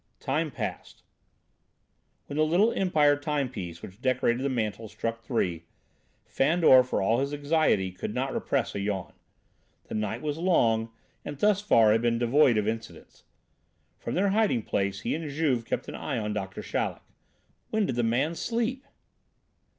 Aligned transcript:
Time 0.19 0.49
passed. 0.49 1.03
When 2.25 2.35
the 2.37 2.43
little 2.43 2.71
Empire 2.71 3.15
time 3.15 3.49
piece 3.49 3.83
which 3.83 4.01
decorated 4.01 4.41
the 4.41 4.49
mantel 4.49 4.87
struck 4.87 5.21
three, 5.21 5.65
Fandor, 6.25 6.81
for 6.81 7.03
all 7.03 7.19
his 7.19 7.35
anxiety, 7.35 7.91
could 7.91 8.11
not 8.15 8.33
repress 8.33 8.73
a 8.73 8.79
yawn: 8.79 9.13
the 9.89 9.93
night 9.93 10.23
was 10.23 10.39
long 10.39 10.91
and 11.23 11.37
thus 11.37 11.61
far 11.61 11.91
had 11.91 12.01
been 12.01 12.17
devoid 12.17 12.57
of 12.57 12.67
incidents. 12.67 13.25
From 13.99 14.15
their 14.15 14.29
hiding 14.29 14.63
place, 14.63 15.01
he 15.01 15.13
and 15.13 15.29
Juve 15.29 15.65
kept 15.65 15.87
an 15.87 15.93
eye 15.93 16.17
on 16.17 16.33
Doctor 16.33 16.63
Chaleck. 16.63 17.03
When 17.69 17.85
did 17.85 17.95
the 17.95 18.01
man 18.01 18.33
sleep? 18.33 18.87